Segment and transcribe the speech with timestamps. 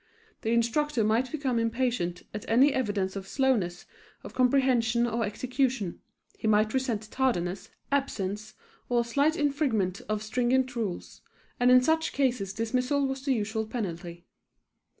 [0.41, 3.85] The instructor might become impatient at any evidence of slowness
[4.23, 5.99] of comprehension or execution;
[6.35, 8.55] he might resent tardiness, absence,
[8.89, 11.21] or slight infringement of stringent rules,
[11.59, 14.25] and in such cases dismissal was the usual penalty.